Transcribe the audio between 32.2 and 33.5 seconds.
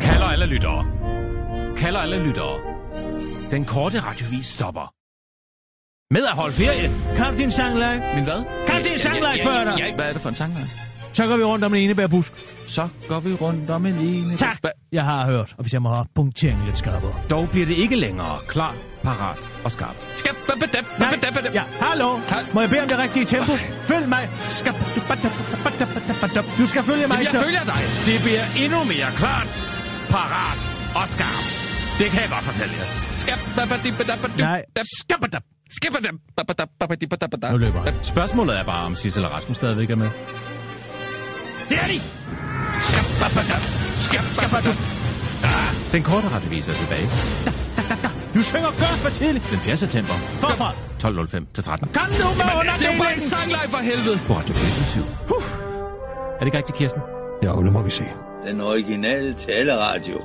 jeg godt fortælle jer. Skab,